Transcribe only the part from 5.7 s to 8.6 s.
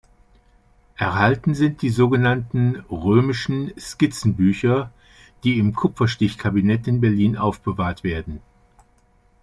Kupferstichkabinett in Berlin aufbewahrt werden.